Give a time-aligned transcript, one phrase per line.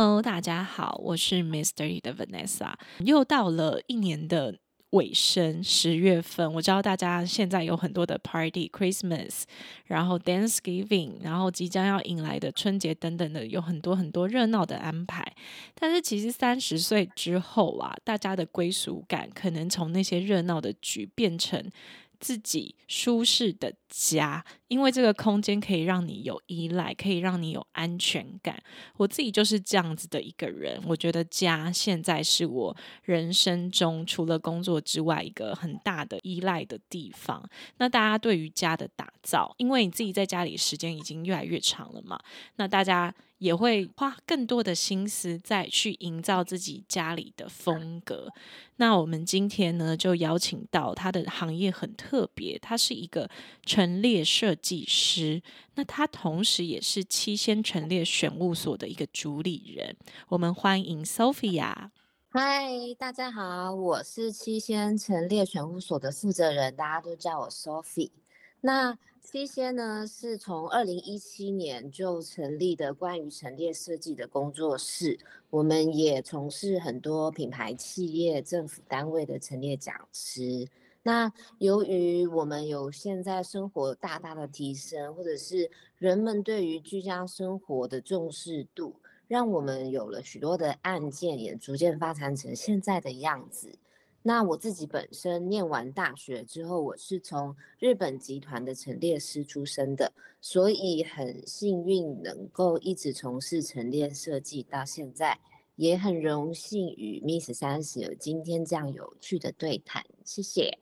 [0.00, 2.72] Hello，大家好，我是 Mystery 的 Vanessa。
[3.00, 4.56] 又到了一年的
[4.90, 9.42] 尾声，十月份，我知道大家现在有很多的 Party，Christmas，
[9.86, 15.34] 然后 Thanksgiving，然后即将要迎来的春节等等的，有很多很多热闹的安排。
[15.74, 21.72] 但是其实三十岁之后啊，大家的归属感可能从那些热闹的局变成。
[22.20, 28.62] 自己舒适的家，因为这个空间可以让你有依赖，可以让你有安全感。
[28.96, 30.80] 我自己就是这样子的一个人。
[30.86, 37.42] 我觉得家现在是我人生中除了工作之外一个很大的依赖的地方。
[37.78, 42.18] 那大家对于家的打造，因为你自己在家里时间已经越来越长了嘛，
[42.56, 43.14] 那大家。
[43.38, 48.28] 也会花更多的心思再去营造自己家里的风格。
[48.76, 53.30] 那我们今天呢，就邀请到他的行业很特别，他是一个
[53.64, 55.42] 陈列设计师。
[55.74, 59.96] 那他同时也是七仙陈列选物所的一个主理人。
[60.28, 61.90] 我们欢迎 Sophia。
[62.30, 68.10] 嗨，大家好，我是七仙陈列选物所的负责人，大家都叫我 Sophie。
[68.60, 68.98] 那
[69.30, 75.18] 七仙呢，是从二零一七年就成立的关于陈列设计的工作室。
[75.50, 80.66] 我们也从事很多品牌企业、政府单位的陈列讲师。
[81.02, 93.78] 那由于我们有现在生活大大的提升，或者是人们对于居家生活的重视度，让我们有了许多的案件，也逐渐发展成现在的样子。
[94.22, 105.38] 那我自己本身念完大学之后，我是从日本集团的陈列师出身的，所以很幸运能够一直从事陈列设计到现在，
[105.76, 110.04] 也很荣幸与 Miss 三十有今天这样有趣的对谈。
[110.24, 110.78] 谢谢。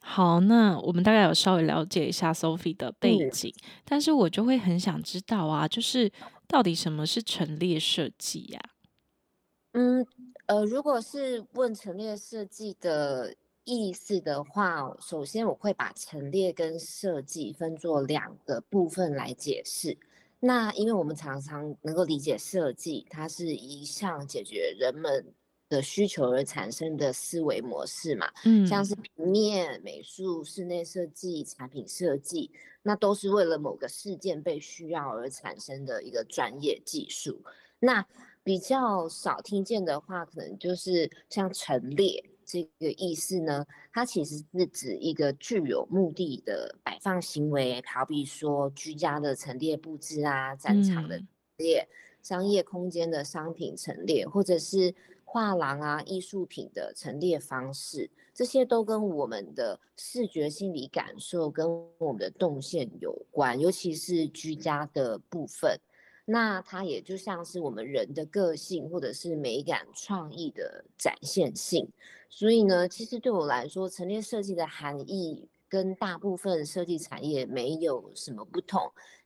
[0.00, 3.54] 好，那我们大概有稍微了解一下 Sophie 的背景，
[3.84, 6.10] 但是我就会很想知道啊，就是
[6.48, 8.60] 到底什么是陈列设计呀？
[9.72, 10.06] 嗯。
[10.46, 13.34] 呃，如果是问陈列设计的
[13.64, 19.96] 意思的话，首先我会把陈列跟设计分作两个部分来解释。
[20.40, 25.24] 那因为我们常常能够理解设计，它是一项解决人们
[25.68, 32.50] 的需求而产生的思维模式嘛，嗯，像是平面美术、室内设计、产品设计，
[32.82, 37.40] 那都是为了某个事件被需要而产生的一个专业技术。
[37.78, 38.04] 那
[38.44, 43.64] 比较少听见的话，可能就是像陈列这个意思呢。
[43.92, 51.22] 它其实是指一个具有目的的摆放行为，好比说居家的陈列布置啊，战场的
[51.58, 51.86] 列，
[52.22, 54.94] 商业空间的商品陈列，或者是
[55.24, 61.66] 画廊啊艺术品的陈列方式，这些都跟我们的视觉心理感受跟
[61.98, 65.78] 我们的动线有关，尤其是居家的部分。
[66.32, 71.86] 那它也就像是我们人的个性，或者是美感创意的展现性。
[72.30, 78.80] 所以呢，其实对我来说，陈列设计的含义跟大部分设计产业没有什么不同。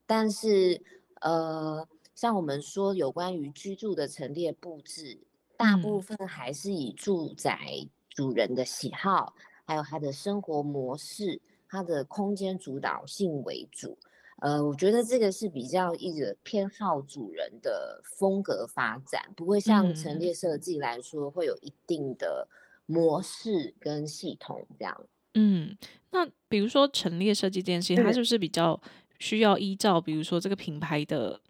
[0.05, 0.83] 但是，
[1.21, 1.87] 呃，
[2.17, 5.17] 像我们说有关于居住的陈列布置，
[5.57, 9.33] 大部分还是以住宅主人的喜好，
[9.65, 13.97] 还有他的生活模式、他的空间主导性为主。
[14.37, 22.47] 呃，我觉得这个是比较一个偏好主人的风格发展，不会像陈列设计来说会有一定的
[22.85, 25.07] 模式跟系统这样。
[25.35, 25.77] 嗯，
[26.11, 28.81] 那比如说陈列设计这件事情，它是不是比较
[29.19, 31.41] 需要依照比如说这个品牌的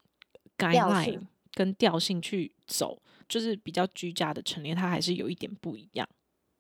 [0.57, 1.21] guideline
[1.55, 6.09] 跟调性去走，就是比较居家的陈列，它还是有一点不一样。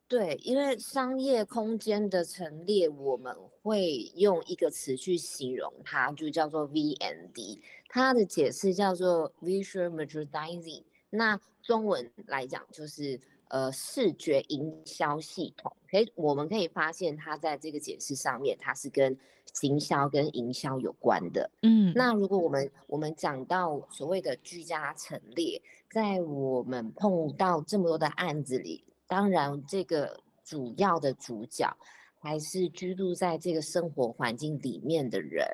[0.08, 7.58] 对，因为商业空间的陈列，我们会用一个词去形容它，就叫做 VND。
[7.88, 10.84] 它的解释叫做 Visual Merchandising。
[11.10, 15.72] 那中文来讲就是呃视觉营销系统。
[15.90, 19.18] 可以，我们可以发现它在这个解释上面，它是跟
[19.54, 21.50] 行销跟营销有关的。
[21.62, 25.60] 嗯，那如果我们我们讲到所谓的居家陈列，
[25.90, 28.84] 在我们碰到这么多的案子里。
[29.06, 31.76] 当然，这个主要的主角
[32.20, 35.46] 还是居住在这个生活环境里面的人。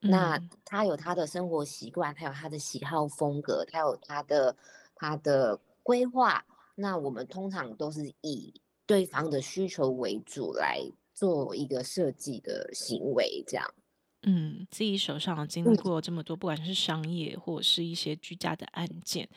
[0.00, 4.54] 那他有他的生活习惯，他有他的喜好风格，他有他的
[4.94, 6.44] 他的规划。
[6.74, 8.52] 那我们通常都是以
[8.84, 10.80] 对方的需求为主来
[11.14, 13.74] 做一个设计的行为，这样。
[14.26, 19.28] 嗯，自己手上经历过这么多，不管是商业或者是一些居家的案件，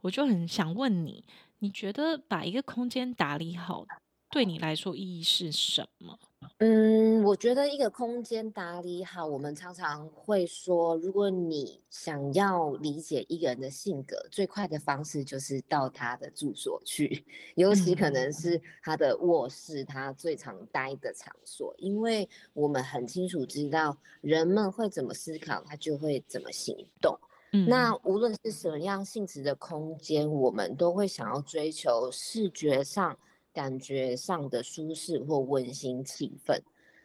[0.00, 1.24] 我就很想问你，
[1.58, 3.86] 你觉得把一个空间打理好？
[4.28, 6.18] 对你来说意义是什么？
[6.58, 17.24] 嗯，我觉得一个空间打理好，我们常常会说，如果你想要理解一个人的性格，最快的方式就是到他的住所去，
[17.54, 27.18] 尤其可能是他的卧室，他最常待的场所，因为我们很清楚知道人们会怎么思考，他就会怎么行动。
[27.68, 33.16] 那无论是什么样性质的空间，我们都会想要追求视觉上。
[33.56, 36.60] 感觉上的舒适或温馨气氛，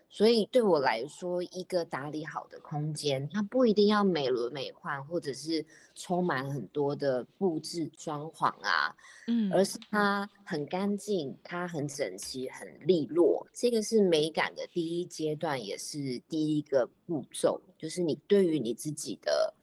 [0.09, 5.65] 所以对我来说，一个打理好的空间，它不一定要美轮美奂，或者是
[5.95, 8.94] 充满很多的布置装潢啊，
[9.27, 13.47] 嗯，而是它很干净，它很整齐，很利落。
[13.53, 19.53] 这个是美感的第一阶段，也是第一个步骤，就是你对于你自己的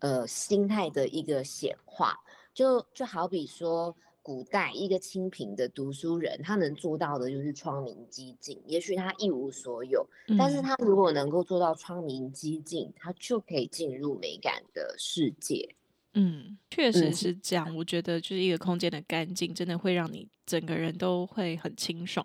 [0.00, 2.18] 呃心态的一个显化。
[2.52, 3.96] 就就好比说。
[4.22, 8.62] 古代一个清贫的读书人，他能做到的就是窗明几净。
[8.66, 10.06] 也许他一无所有，
[10.38, 15.74] 但是他如果能够做到窗明几净，他就可以进入美感的世界。
[16.12, 17.74] 嗯，确实是这样。
[17.74, 22.24] 我觉得就是一个空间的干净，真的会让你整个人都会很清爽。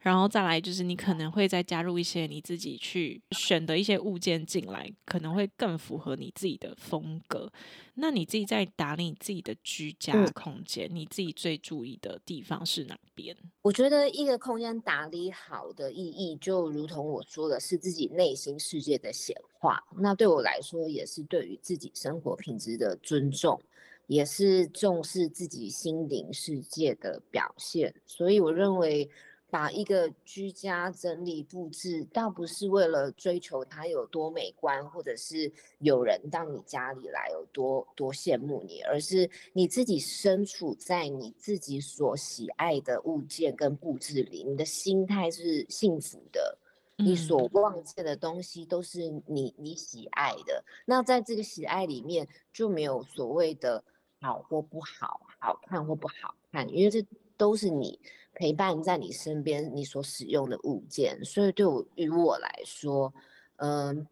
[0.00, 7.52] 然后再来就是，你可能会再加入一些你自己去选的一些物件进来，可能会更符合你自己的风格。
[7.96, 13.36] 那你自己在打理你自己的居家空间，你自己最注意的地方是哪边？
[13.60, 19.84] 我觉得一个空间打理好的意义，就如同我说的是自己内心世界的显化。
[19.98, 23.60] 那对我来说，也是对于自己生活品质的尊重，
[24.06, 27.94] 也是重视自己心灵世界的表现。
[28.06, 29.06] 所以我认为。
[29.50, 46.56] 把一个居家整理布置，倒不是为了追求它有多美观，或者是有人到你家里来有多多羡慕你，而是你自己身处在你自己所喜爱的物件跟布置里，你的心态是幸福的，
[46.96, 50.64] 你所望见的东西都是你你喜爱的。
[50.86, 53.82] 那在这个喜爱里面，就没有所谓的
[54.20, 57.04] 好或不好，好看或不好看，因为这
[57.36, 57.98] 都是你。
[58.34, 63.12] 陪伴在你身边，你所使用的物件，所以对我于我来说，
[63.56, 64.06] 嗯，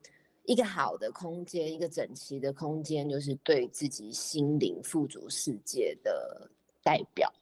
[0.45, 6.51] 一个好的空间，一个整齐的空间，就是对自己心灵富足世界的
[6.83, 7.33] 代表。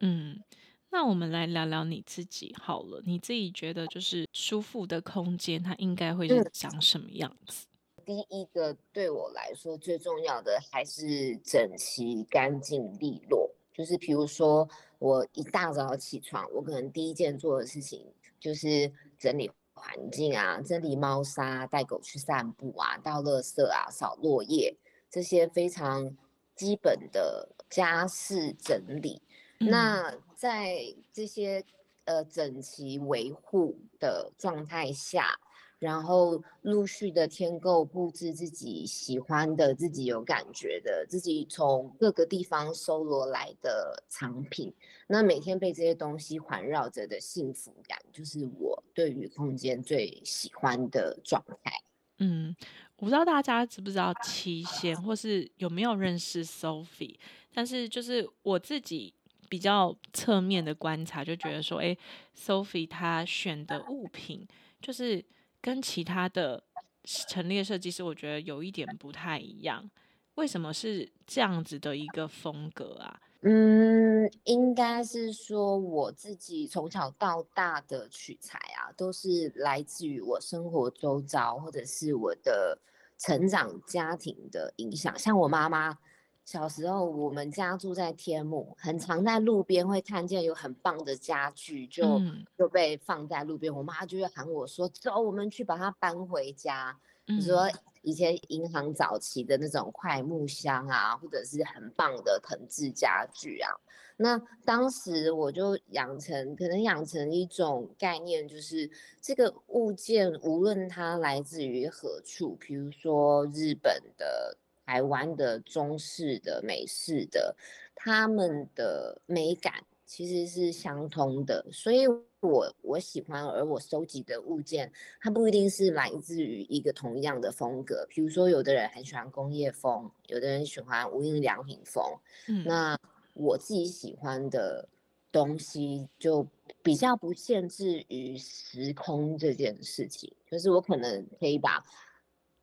[0.00, 0.42] 嗯，
[0.90, 7.66] 那我们来聊聊你自己好了，你自己觉得就是舒服的空间，它应该会是长什么样子？
[8.04, 13.50] 第一个对我来说最重要的还是整齐、干净、利落。
[13.74, 14.66] 就是比如说，
[14.98, 18.06] 我一大早起床，我可能第一件做的事情
[18.38, 24.76] 就是整理环境啊，整理猫砂，带狗去散步啊，倒垃圾啊，扫落叶，
[25.10, 26.16] 这些非常
[26.54, 29.20] 基本的家事整理。
[29.58, 31.64] 那在这些
[32.04, 35.40] 呃整齐维护的状态下。
[35.84, 44.72] 然后陆续的添购布置自己喜欢的、自己有感觉的、自己从各个地方搜罗来的藏品，
[45.06, 51.70] 那每天被这些东西环绕着的幸福感，就是我对于空间最喜欢的状态。
[52.16, 52.56] 嗯，
[52.96, 57.16] 我不知道大家知不知道七仙，或是有没有认识 Sophie，
[57.52, 59.12] 但是就是我自己
[59.50, 61.94] 比较侧面的观察，就觉得说，哎
[62.34, 64.48] ，Sophie 她选的物品
[64.80, 65.22] 就是。
[65.64, 66.62] 跟其他的
[67.04, 69.90] 陈列设计师，我觉得有一点不太一样。
[70.34, 73.18] 为什么是这样子的一个风格啊？
[73.40, 82.78] 嗯，应该是说我自己从小到大的取材啊，都是来自于我生活周遭或者是我的
[83.16, 85.18] 成长家庭的影响。
[85.18, 85.96] 像我妈妈。
[86.44, 92.20] 小时候，我们家住在天母，很常在路边会看见有很棒的家具，就
[92.58, 93.74] 就被放在路边。
[93.74, 97.66] 我妈就会喊我说：“走，我们去把它搬回家。”比如说
[98.02, 103.70] 以前银行早期的那种快木箱啊，或者是很棒的藤制家具啊。
[104.18, 108.90] 那当时我就养成，可能养成一种概念，就是
[109.22, 114.58] 这个物件无论它来自于何处，比如说日本的。
[114.86, 117.56] 台湾的中式的美式的，
[117.94, 122.06] 他们的美感其实是相通的，所以
[122.40, 128.06] 我我喜欢，而我收集的物件，它不一定是来自于一个同样的风格。
[128.10, 132.04] 比如说，有的人很喜欢工业风，有的人喜欢无印良品风。
[132.48, 132.98] 嗯，那
[133.32, 134.86] 我自己喜欢的
[135.32, 136.46] 东西就
[136.82, 141.82] 比较不限制于时空这件事情，就是我可能可以把。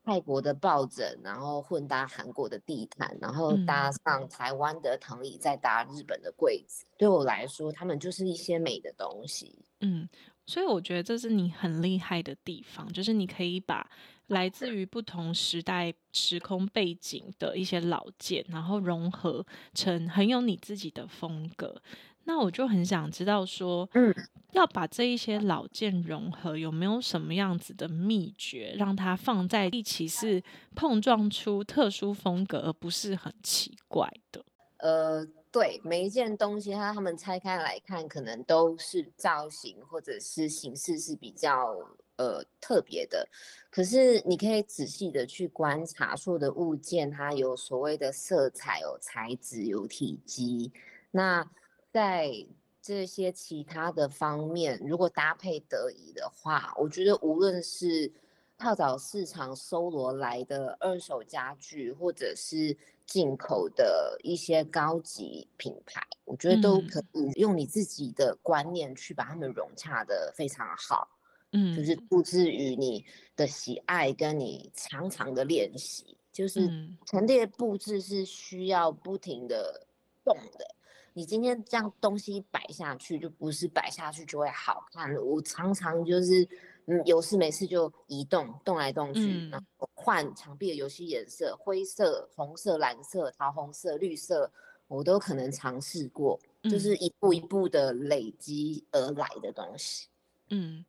[0.04, 9.64] 泰国的抱枕，然后混搭韩国的地毯，然后搭上台湾的藤椅，再搭日本的柜子，对我来说，他们就是一些美的东西。
[9.80, 10.08] 嗯，
[10.46, 13.88] 所以我觉得这是你很厉害的地方，就是你可以把
[14.28, 19.44] 来自于不同时代、时空背景的一些老件，然后融合
[19.74, 21.80] 成很有你自己的风格。
[22.24, 24.14] 那我就很想知道说，嗯，
[24.52, 30.40] 要把这一些老件融合，有没有什么样子的秘诀，让它放在一起是
[30.76, 34.44] 碰撞出特殊风格，而不是很奇怪的？
[34.78, 41.76] 呃，对，每一件东西，它他们拆开来看，可能都是造型或者是形式是比较
[42.16, 43.28] 呃特别的。
[43.68, 50.70] 可是你可以仔细的去观察所有的物件，它有所谓的色彩、有材质、有体积，
[51.10, 51.44] 那。
[51.92, 52.32] 在
[52.80, 58.10] 这些其他的方面，如果搭配得宜的话，我觉得无论是
[58.58, 71.08] 跳蚤市场搜罗来的二手家具，或者是进口的一些高级品牌，我觉得都可以用你自己的观念去把它们融洽的非常好。
[71.52, 73.04] 嗯，就是不至于你
[73.36, 76.68] 的喜爱跟你常常的练习，就是
[77.04, 79.86] 陈列布置是需要不停的
[80.24, 80.74] 动的。
[81.14, 85.14] 你今天这样东西摆下去，就不是摆下去就会好看。
[85.16, 86.48] 我常常就是，
[86.86, 94.50] 嗯，有事没事就移动，动来动去，然后换墙壁的游戏颜色，灰色、红色、蓝色、桃红色、绿色，
[94.88, 100.08] 我都可能尝试过，就是一步一步的累积而来的东西。
[100.50, 100.84] 嗯。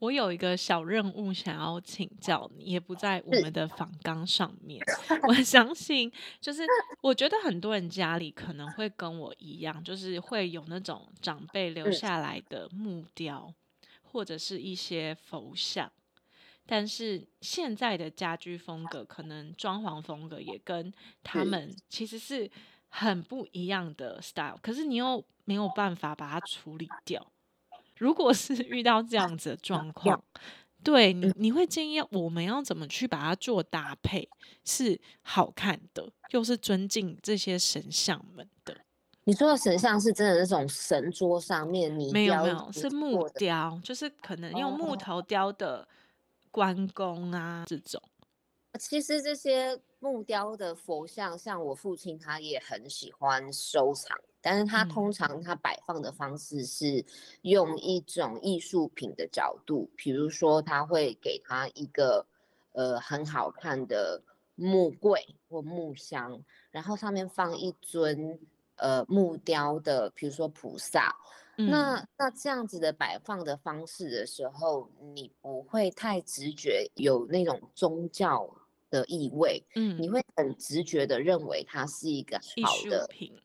[0.00, 4.82] 我有一个小任务想要请教你，也不在我们的访纲上面。
[5.28, 6.62] 我相信，就是
[7.02, 13.52] 我觉得很多人家里可能会跟我一样，就是会有那种长辈留下来的木雕，
[14.02, 15.92] 或者是一些佛像。
[16.66, 20.90] 但是现在的家居风格，可能装潢风格也跟
[21.22, 22.50] 他们其实是
[22.88, 24.58] 很不一样的 style。
[24.62, 27.30] 可是你又没有办法把它处理掉。
[28.00, 30.24] 如果是 遇到这样子的状况，
[30.82, 34.28] 对你你会建议我们要怎么去把它做搭配，
[34.64, 38.74] 是好看的，又是尊敬这些神像们的？
[39.24, 45.86] 你说的神像是真的那种神桌上面泥没有没有是木雕，就是可能用木头雕的
[46.50, 48.02] 关公啊这种。
[48.78, 54.16] 其实这些木雕的佛像，像我父亲他也很喜欢收藏。
[54.42, 57.04] 但是它通常它摆放的方式是
[57.42, 62.26] 用一种艺术品的角度，比如说他会给他一个
[62.72, 64.22] 呃很好看的
[64.54, 68.38] 木柜或木箱，然后上面放一尊
[68.76, 71.16] 呃木雕的，比如说菩萨。
[71.56, 78.48] 那那这样子的摆放的方式的时候，你不会太直觉有那种宗教
[78.88, 83.38] 的意味，嗯，你会很直觉的认为它是一个好的品。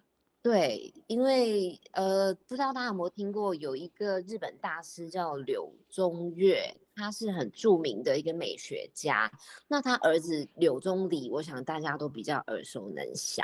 [0.46, 9.32] 对，因为呃，不知道大家有没有听过，有一个日本大师叫柳宗悦，他是很著名的一个美学家。
[9.68, 13.44] 那他儿子柳宗理，我想大家都比较耳熟能详。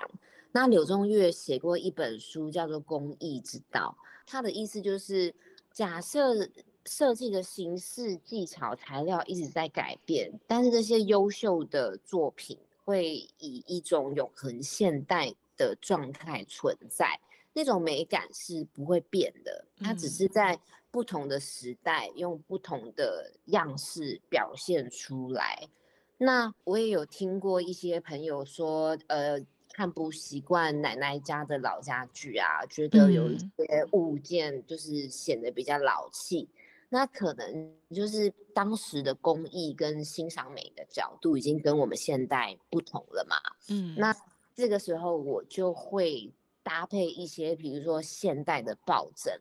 [0.51, 5.33] 那柳宗悦写过一本书，叫做《工艺之道》，他的意思就是，
[5.73, 6.47] 假设
[6.85, 15.33] 设计的形式、技巧、材料一直在改变，但是这些优秀的作品会以一种永恒现代。
[15.61, 17.19] 的状态存在，
[17.53, 25.69] 那种美感是不会变的，它只是在不同的时代用不同的样式表现出来。
[26.17, 29.39] 那我也有听过一些朋友说，呃，
[29.73, 36.49] 看不习惯奶奶家的老家具啊，觉得有一些物件就是显得比较老气。
[36.89, 43.37] 那可能就是当时的工艺跟欣赏美的角度已经跟我们现代不同了嘛。
[43.69, 44.13] 嗯，那。
[44.53, 49.39] 这个时候我就会搭配一些，比如说现代的抱枕，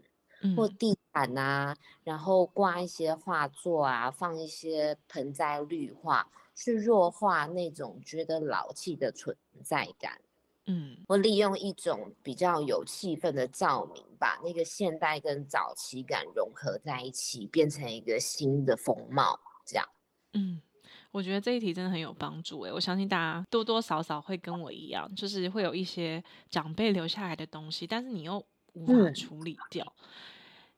[0.56, 10.20] 或地毯啊，然后挂一些画作啊，放一些盆栽绿化，去弱化那种觉得老气的存在感。
[10.66, 19.40] 嗯，我利用一种比较有气氛的照明，把那个现代跟早期感融合在一起，变成一个新的风貌。
[19.66, 19.88] 这样，
[20.34, 20.60] 嗯。
[21.10, 29.92] 我觉得这一题真的很有帮助诶，我相信大家多多少少会跟我一样，就是会有一些长辈留下来的东西，但是你又无法处理掉。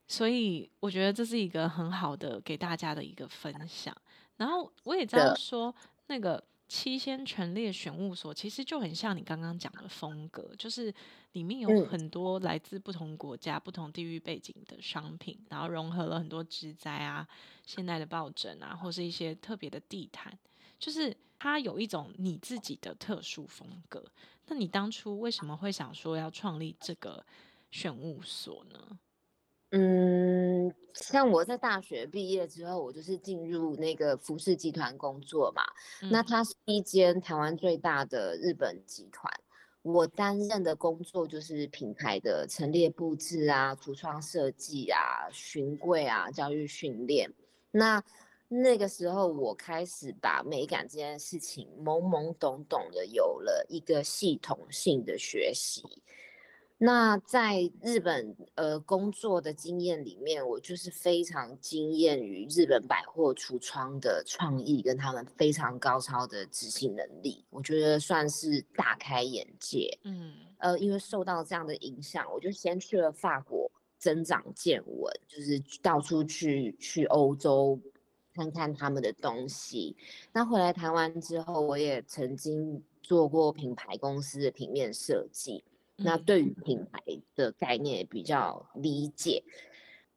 [0.08, 3.96] 所以我觉得这是一个很好的给大家的一个分享。
[4.36, 5.74] 然后我也知道说，
[6.06, 6.42] 那个
[6.74, 10.92] 七仙陈列选物所其实就很像你刚刚讲的风格，就是
[11.32, 17.28] 里面有很多来自不同国家、不同地域背景的商品，然后融合了很多植栽啊、
[17.66, 20.32] 现代的抱枕啊，或是一些特别的地毯，
[20.78, 24.02] 就是它有一种你自己的特殊风格。
[24.46, 27.22] 那你当初为什么会想说要创立这个
[27.70, 28.98] 选物所呢？
[29.72, 30.11] 嗯，
[30.94, 35.62] 像我在大学毕业之后，我就是进入那个服饰集团工作嘛。
[36.10, 39.32] 那它是一间台湾最大的日本集团，
[39.82, 47.32] 我担任的工作就是品牌的陈列布置啊、橱窗设计啊、巡柜啊、教育训练。
[47.70, 48.02] 那
[48.48, 55.82] 那个时候，我开始把美感这件事情懵懵懂懂的有了一个系统性的学习。
[56.84, 69.96] 那在日本呃工作的经验里面，我就是非常惊艳于日本百货橱窗的创意跟他们非常高超的执行能力，我觉得算是大开眼界。
[70.02, 77.78] 嗯，呃，因为受到这样的影响，我就先去了法国增长见闻，就是到处去去欧洲
[78.34, 79.96] 看看他们的东西。
[80.32, 85.62] 那回来台湾之后，我也曾经做过品牌公司的平面设计。
[86.04, 87.00] 那对于品牌
[87.34, 89.42] 的概念比较理解，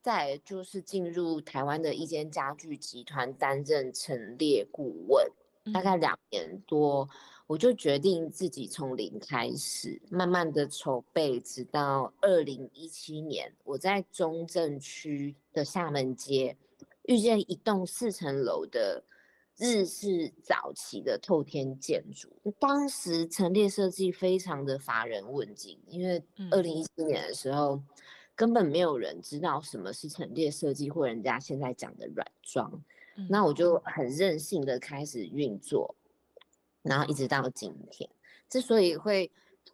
[0.02, 5.28] 再就是进入台湾的一间家具集团担任陈列顾问，
[5.74, 7.08] 大概两年多，
[7.48, 16.58] 我就决定自己从零开始，慢慢的筹备，直到二零一七年，我在中正区的厦门街
[17.04, 19.04] 遇见一栋四层楼的。
[19.58, 26.22] 日式早期的透天建筑，当时陈列设计非常的乏人问津，因为
[26.52, 27.82] 二零一七年的时候，
[28.36, 32.84] 根本没有人知道什么是陈列设计或人家现在讲的软装。
[33.30, 35.96] 那我就很任性的开始运作，
[36.82, 38.10] 然后一直到今天，
[38.50, 39.32] 之所以会。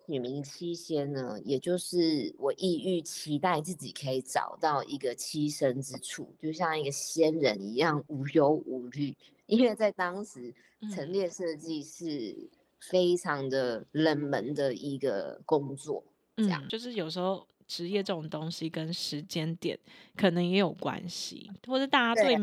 [0.08, 9.16] 取名七仙呢，也就是我意欲期待自己可以找到一个栖身之处，就像一个仙人一样无忧无虑。
[9.52, 10.54] 因为在当时，
[10.92, 16.04] 陈列设计是非常的冷门的一个工作，
[16.38, 19.78] 这样就是有时候职业这种东西跟时间点
[20.16, 22.36] 可能也有关系，或者大家对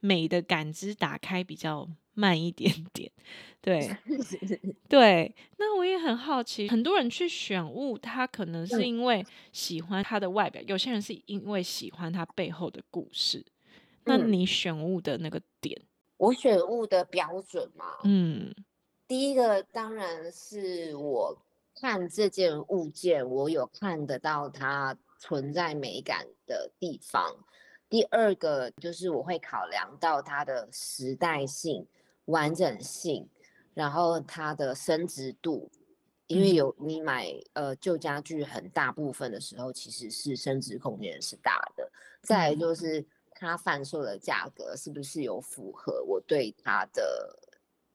[0.00, 1.88] 美的感知打开比较。
[2.18, 3.12] 慢一点点，
[3.60, 3.94] 对
[4.88, 5.34] 对。
[5.58, 13.44] 那我也很好奇，很多人去选物，他可能是因为喜欢它的外表，有些人是因为喜欢它背后的故事。
[14.04, 15.78] 那你选物的那个点，
[16.16, 18.54] 我选物的标准嘛，嗯，
[19.06, 21.36] 第一个当然是我
[21.74, 27.36] 看这件物件，我有看得到它存在美感的地方。
[27.88, 31.86] 第二个就是我会考量到它的时代性。
[32.26, 33.24] 完整性，
[33.72, 35.70] 然后它的升值度，
[36.26, 41.88] 因为有你买呃旧家具，很大部分的时候其实是升值空间是大的。
[42.22, 43.06] 再就是
[43.38, 47.38] 它贩售的价格是不是有符合我对它的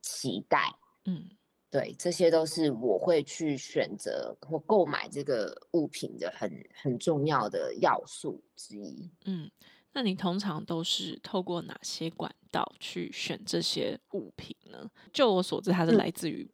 [0.01, 0.73] 期待？
[1.05, 1.29] 嗯，
[1.69, 9.11] 对，这些都是我会去选择或购买这个物品的很很重要的要素之一。
[9.25, 9.49] 嗯。
[9.93, 14.89] 那你通常都是透过哪些管道去选这些物品呢？
[15.11, 16.49] 就我所知，它是来自于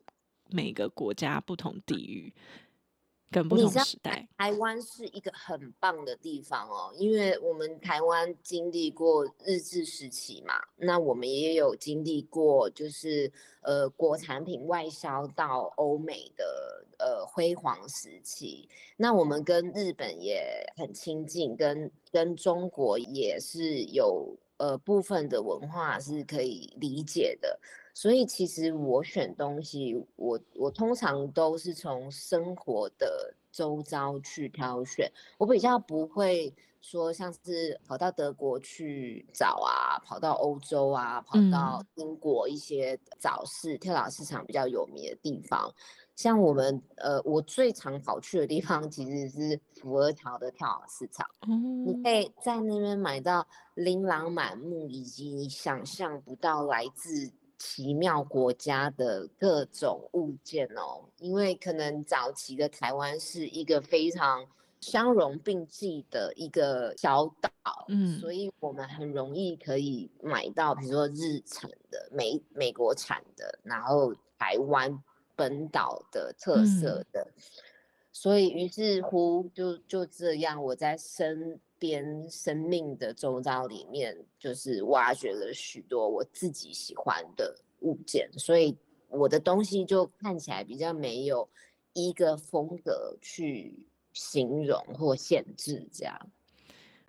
[0.50, 2.34] 每个国家不同地域。
[3.30, 18.70] 跟不同时代，台湾是一个很棒的地方哦，因为我们台湾经历过日治时期嘛，那我们也有经历过，就是呃国产品外销到欧美的呃辉煌时期。
[18.96, 27.60] 那我们跟日本也很亲近，跟跟中国也是有呃部分的文化是可以理解的。
[27.94, 45.74] 所以其实我选东西，我我通常都是从生活的周遭去挑选，我比较不会说像是跑到德国去找啊，跑到欧洲啊，跑到英国一些早市、跳蚤市场比较有名的地方。
[46.18, 51.26] 像我们呃，我最常跑去的地方其实是福尔桥的跳蚤市场，
[51.86, 57.32] 你可以在那边买到琳琅满目以及你想象不到来自。
[57.60, 64.46] 奇妙国家的各种物件哦，因为可能早期的台湾是一个非常
[64.80, 67.52] 相容并济的一个小岛，
[67.88, 74.96] 嗯，所以我们很容易可以买到，比如说日产的、美美国产的，然后台湾
[75.38, 77.26] 本岛的特色的，
[78.12, 88.76] 所以于是乎就就这样，我在身边生命的周遭里面，就是挖掘了许多我自己喜欢的物件，所以
[89.10, 91.48] 我的东西就看起来比较没有
[91.94, 96.32] 一个风格去形容或限制这样。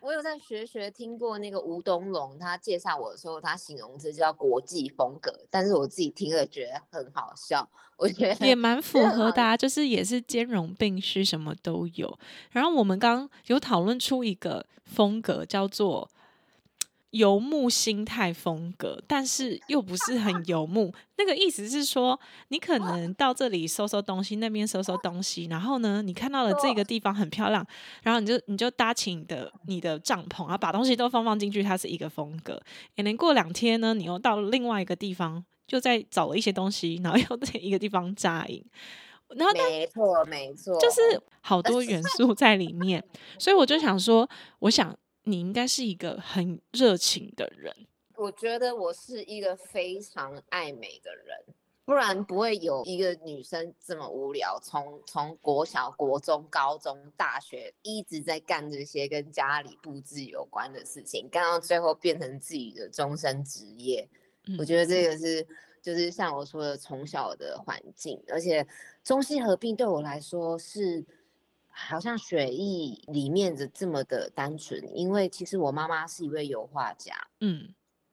[0.00, 12.18] 我有在学学听过那个吴东龙，他介绍我的时候，他形容这叫国际风格，但是我自己听了觉得很好笑，我觉得也蛮符合的，就是也是兼容并蓄，什么都有。
[12.50, 16.08] 然后我们刚有讨论出一个风格，叫做。
[17.10, 20.92] 游牧心态风格，但是又不是很游牧。
[21.16, 22.18] 那个意思是说，
[22.48, 27.66] 你可能到这里收收东西，那边收收东西，然后呢，你看到了这个地方很漂亮，
[28.02, 32.60] 然后你就你就搭起你的你的帐篷，然后把东西都放放进去，它是一个风格。
[32.94, 38.62] 可能过两天呢，你又到了另外一个地方，就在找了一些东西，然后又在一个地方扎营。
[39.30, 41.00] 然后没错没错，就是
[41.40, 43.02] 好多元素在里面，
[43.38, 44.94] 所以我就想说，我想。
[45.28, 47.86] 你应该是一个很热情的人，
[48.16, 64.08] 我觉得我是一个非常爱美的人，不然不会有一个女生这么无聊，从从国小、国中、高中、大学一直在干这些跟家里布置有关的事情，干到最后变成自己的终身职业。
[64.58, 65.46] 我觉得这个是
[65.82, 68.66] 就是像我说的，从小的环境，而且
[69.04, 71.04] 中西合并对我来说是。
[71.86, 77.72] 好像血液里面的这么的单纯，因为其实我妈妈是一位油画家，嗯，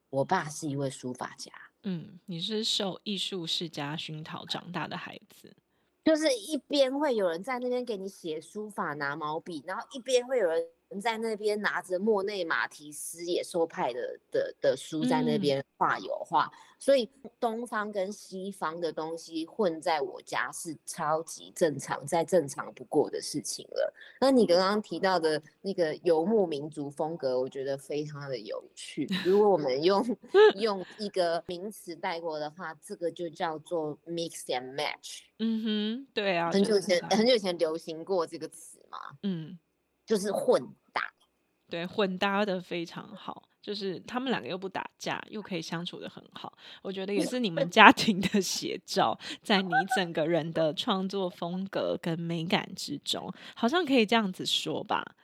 [0.09, 1.51] 我爸是一位书法家，
[1.83, 5.55] 嗯，你是受艺术世家熏陶长大的孩子，
[6.03, 10.63] 就是一边会有人在那边给你写书法拿毛笔，然后一边会有人。
[11.01, 23.93] 在那边拿着莫内、马提斯、野兽派的的的书在那边画油画，所以东方跟西方的东西混在我家是超级正常、再正常不过的事情了。
[24.21, 29.05] 那你刚刚提到的那个游牧民族风格，我觉得非常的有趣。
[29.25, 30.05] 如果我们用
[30.55, 35.21] 用一个名词带过的话，这个就叫做 mix and match。
[35.39, 38.99] 嗯哼，对啊，很久前很久前流行过这个词嘛。
[39.23, 39.59] 嗯。
[40.05, 40.61] 就是混
[40.93, 41.01] 搭，
[41.69, 43.43] 对，混搭的非常好。
[43.61, 46.55] 就是他们两个又不打架，又可以相处的很好。
[46.83, 55.15] 我觉得也是你们家庭的写照，在你整个人的创作风格跟美感之中，好像可以这样子说吧。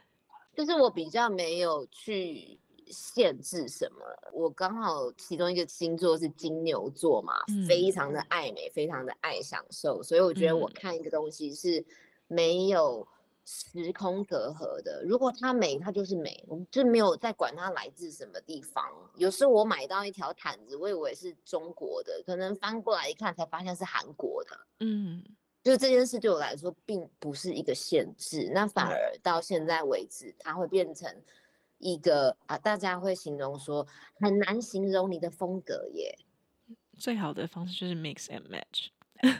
[0.55, 3.99] 就是我比较没有去限制什么，
[4.33, 7.33] 我刚好其中一个星座是金牛座嘛，
[7.67, 11.85] 非常的爱美，非常的爱享受，所以我觉得我看一个东西是
[12.27, 13.07] 没有。
[13.43, 18.83] 时空隔阂的，如果它美，它就是美，我们就没有在管它来自什么地方。
[19.15, 24.67] 有时候我买到一条毯子，我以为是中国的，可能翻过来一看才发现是韩国的。
[24.79, 25.23] 嗯，
[25.63, 31.11] 就这件事对我来说并不是一个限制，那反而到现在为止，它会变成
[31.79, 33.85] 一个啊，大家会形容说
[34.19, 36.15] 很难形容你的风格耶。
[36.97, 38.89] 最好的方式就是 mix and match。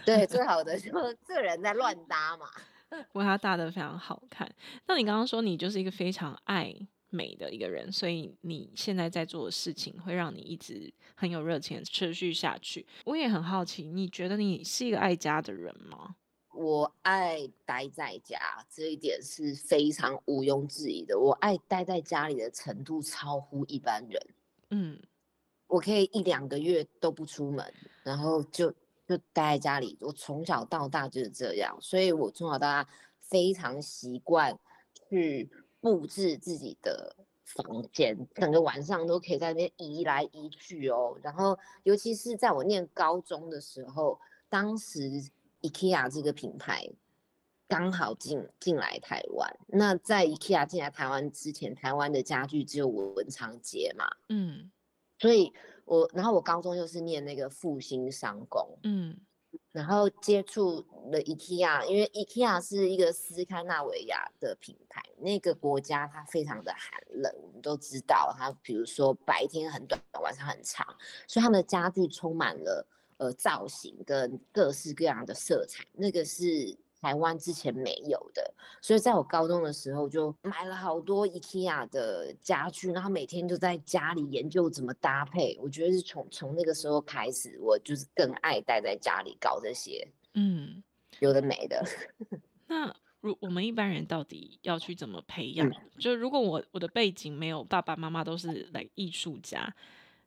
[0.06, 0.92] 对，最 好的就
[1.26, 2.50] 这人在乱搭嘛。
[3.14, 4.50] 为它搭的非常好看。
[4.88, 6.76] 那你刚刚说你就是一个非常爱
[7.10, 12.86] 美的一个人，所以你现在在做的事情会让你一直很有热情，持续下去。
[13.06, 16.16] 我也很好奇，你觉得你是一个爱家的人吗？
[16.54, 18.38] 我爱待在家，
[18.70, 21.18] 这一点是非常毋庸置疑的。
[21.20, 24.22] 我爱待在家里的程度超乎一般人。
[24.70, 25.00] 嗯，
[25.68, 27.74] 我可以一两个月都不出门，
[28.04, 28.74] 然后就。
[29.12, 32.88] 就待在家里，我从小到大就是这样，所以我从小到大
[33.20, 34.58] 非常习惯
[35.10, 35.50] 去
[35.82, 41.18] 布置自己的房间，整个晚上都可以在那边移来移去哦。
[41.22, 45.24] 然后，尤其是在我念高中的时候，当时
[45.62, 46.88] IKEA 这个品牌
[47.68, 49.60] 刚好进进来台湾。
[49.68, 54.72] 那在 IKEA 进来台湾之前，台湾的家具只有文昌街嘛，嗯，
[55.20, 55.52] 所以。
[55.92, 59.20] 我然后我高中就是念那个复兴商工，嗯，
[59.74, 70.88] 然后接触了 IKEA，因为 IKEA 是一个斯堪纳维亚的品牌，那个国家它非常的寒冷，我们都知道，它比如说白天很短，晚上很长，
[71.28, 76.78] 所以他们的家具充满了呃造型跟各式各样的色彩，那个是。
[77.02, 85.58] 台湾之前没有的，所以在我高中的时候就买了好多 IKEA 的家具，然后每天就在家里研究怎么搭配。
[85.60, 90.84] 我觉得是从从那个时候开始，我就是更爱待在家里搞这些，嗯，
[91.20, 91.84] 有的没的。
[92.68, 95.72] 那如我们一般人到底要去怎么培养？
[96.00, 99.74] 就如果我我的背景没有爸爸妈妈都是来艺术家。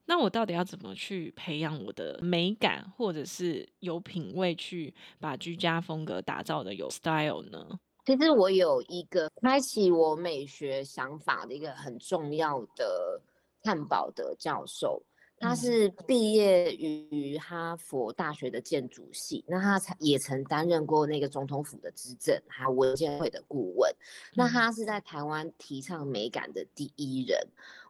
[0.06, 7.78] 那我到底要怎么去培养我的美感，或者是有品味，去把居家风格打造的有 style 呢？
[8.04, 13.18] 其实我有一个开启我美学想法的一个很重要的
[13.62, 15.02] 汉堡的教授，
[15.44, 23.94] 他是毕业于哈佛大学的建筑系，那他才也曾担任过那个总统府的执政，还有文件会的顾问。
[24.32, 27.38] 那他是在台湾提倡美感的第一人，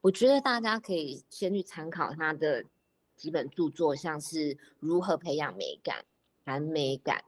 [0.03, 2.65] 我觉得大家可以先去参考他的
[3.15, 6.05] 几本著作，像是如何培养美感、
[6.45, 7.23] 谈美感。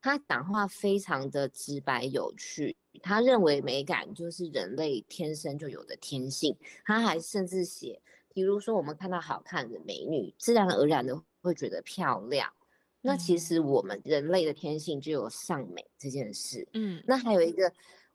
[0.00, 6.56] 他讲话非常的直白有趣，他认为美感就是人类天生就有的天性。
[6.84, 8.00] 他还甚至写，
[8.34, 12.52] 比如说我们看到好看的美女，自然而然的会觉得漂亮。
[13.00, 16.68] 那其实我们人类的天性就有尚美这件事。
[16.72, 17.72] 嗯，那还有一个，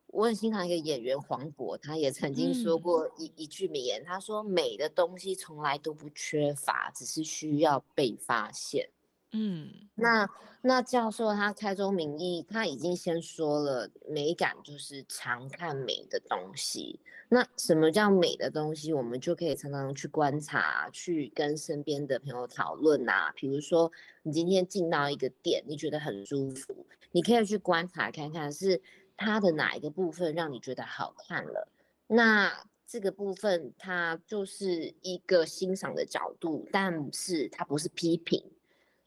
[0.08, 8.90] 我很欣赏一个演员黄渤，他也曾经说过一一句名言，他说美的东西从来都不缺乏，只是需要被发现。
[9.34, 10.28] 嗯，那
[10.62, 17.00] 那教授他开宗明义，他已经先说了，美感就是常看美的东西。
[17.30, 18.94] 那什么叫美的东西？
[18.94, 23.34] 我们就可以常常去观察，去跟身边的朋友讨论啊。
[23.36, 23.92] 比如说，
[24.24, 28.82] 你今天进到一个店，你觉得很舒服，你可以去观察看看，是
[29.18, 31.68] 它的哪一个部分让你觉得好看了。
[32.08, 38.42] 那这个部分它就是一个欣赏的角度，但是它不是批评。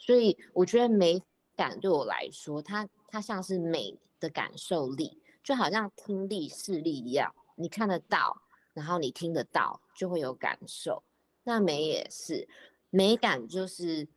[0.01, 1.23] 所以我觉得美
[1.55, 8.41] 感对我来说，它它像是美的感受力，就好像听力视力一样，你看得到，
[8.73, 11.03] 然后你听得到，就会有感受。
[11.45, 12.49] 那美也是，
[12.89, 14.09] 美感就是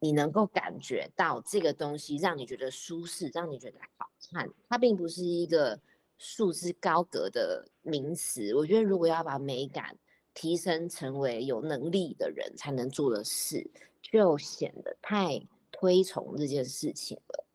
[0.00, 4.50] 你能够感觉到这个东西让你觉得舒适，让你觉得好看。
[4.68, 5.80] 它并不是一个
[6.18, 8.54] 束之高阁的名词。
[8.54, 9.96] 我觉得如果要把美感
[10.34, 13.70] 提升成为有能力的人才能做的事。
[14.02, 17.46] 就显得太推崇这件事情了，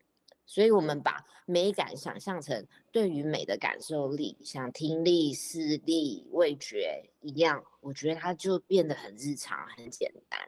[0.45, 10.39] 所以我们把美感想象成对于美的感受力，像听力、视力、味觉一样，我觉得它就变得很日常、很简单。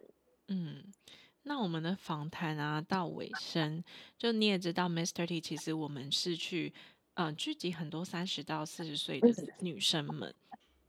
[0.48, 0.92] 嗯，
[1.44, 3.84] 那我们的访谈啊，到尾声，
[4.18, 5.28] 就你也知道，Mr.
[5.28, 6.74] T，其实我们是去
[7.14, 10.34] 呃聚集很多三十到四十岁的女生们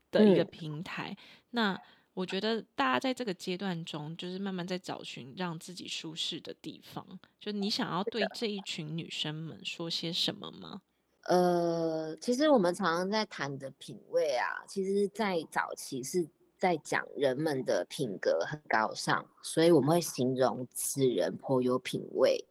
[0.09, 1.15] 的一个平台，
[1.51, 1.79] 那。
[2.13, 7.05] 我觉得大家在这个阶段中，就是慢慢在找寻让自己舒适的地方。
[7.39, 10.81] 就你想要对这一群女生们说些什么吗？
[11.27, 22.43] 呃，其实我们常常在谈的品味啊，其实，在早期是在讲人们的品格很高尚，所以我们会形容此人颇有品味。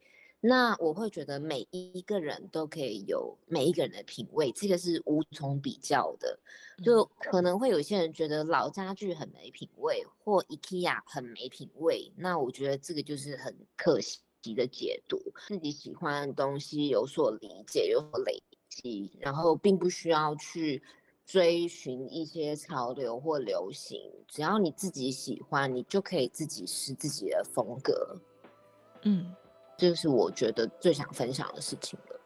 [0.43, 6.39] 那我会觉得每一个人都可以有每一个人的品味，这个是无从比较的。
[6.83, 14.21] 就可能会有些人觉得老家具很没品味，或 IKEA 很没品味，那我觉得这个就是很可惜
[14.55, 15.21] 的解读。
[15.47, 20.83] 自己喜欢的东西有所理解，有所累积，然后并不需要去
[21.27, 28.19] 追寻一些潮流或流行，只要你自己喜欢，你就可以自己是自己的风格。
[29.03, 29.35] 嗯。
[29.81, 32.20] 这是我觉得最想分享的事情了。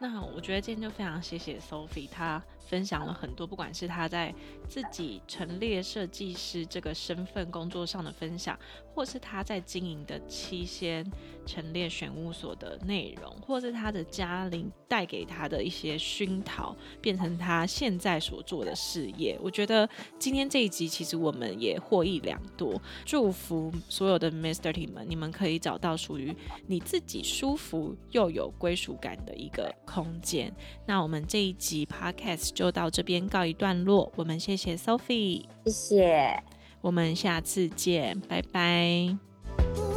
[0.00, 2.42] 那我觉得今天就非常谢谢 Sophie，她。
[2.68, 4.32] 分享了很多，不管是她在
[4.68, 8.56] 自己陈列设计师这个身份工作上的分享，
[8.94, 11.04] 或是她在经营的七仙
[11.44, 19.36] 陈列选物所的内容，或是她的家庭带给她的一些熏陶，变成她现在所做的事业。
[19.42, 22.80] 我觉得今天这一集其实我们也获益良多。
[23.04, 24.72] 祝福所有的 Mr.
[24.72, 26.32] T 们，你们可以找到属于
[26.68, 30.54] 你自己舒服又有归属感的一个空间。
[30.86, 32.50] 那我们这一集 Podcast。
[32.54, 36.42] 就到这边告一段落，我们谢谢 Sophie，谢谢，
[36.82, 39.89] 我们下次见，拜拜。